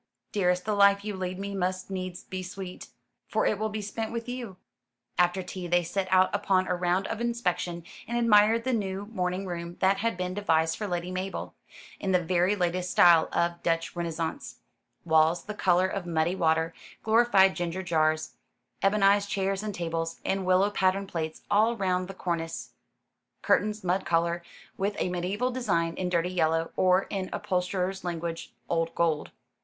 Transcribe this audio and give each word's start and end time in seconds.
"Dearest, 0.31 0.65
the 0.65 0.73
life 0.73 1.05
you 1.05 1.15
lead 1.15 1.37
me 1.37 1.53
must 1.53 1.91
needs 1.91 2.23
be 2.23 2.41
sweet, 2.41 2.87
for 3.27 3.45
it 3.45 3.59
will 3.59 3.69
be 3.69 3.83
spent 3.83 4.11
with 4.11 4.27
you." 4.27 4.57
After 5.19 5.43
tea 5.43 5.67
they 5.67 5.83
set 5.83 6.11
out 6.11 6.33
upon 6.33 6.65
a 6.65 6.73
round 6.75 7.05
of 7.05 7.21
inspection, 7.21 7.83
and 8.07 8.17
admired 8.17 8.63
the 8.63 8.73
new 8.73 9.05
morning 9.13 9.45
room 9.45 9.77
that 9.79 9.97
had 9.99 10.17
been 10.17 10.33
devised 10.33 10.75
for 10.75 10.87
Lady 10.87 11.11
Mabel, 11.11 11.53
in 11.99 12.13
the 12.13 12.23
very 12.23 12.55
latest 12.55 12.89
style 12.89 13.29
of 13.31 13.61
Dutch 13.61 13.95
Renaissance 13.95 14.55
walls 15.05 15.43
the 15.43 15.53
colour 15.53 15.85
of 15.87 16.07
muddy 16.07 16.33
water, 16.35 16.73
glorified 17.03 17.55
ginger 17.55 17.83
jars, 17.83 18.31
ebonised 18.81 19.29
chairs 19.29 19.61
and 19.61 19.75
tables, 19.75 20.19
and 20.25 20.47
willow 20.47 20.71
pattern 20.71 21.05
plates 21.05 21.43
all 21.51 21.75
round 21.77 22.07
the 22.07 22.15
cornice; 22.15 22.71
curtains 23.43 23.83
mud 23.83 24.03
colour, 24.03 24.41
with 24.77 24.95
a 24.97 25.09
mediaeval 25.09 25.51
design 25.51 25.93
in 25.93 26.09
dirty 26.09 26.31
yellow, 26.31 26.71
or, 26.75 27.03
in 27.11 27.29
upholsterer's 27.31 28.03
language, 28.03 28.51
"old 28.67 28.95
gold." 28.95 29.29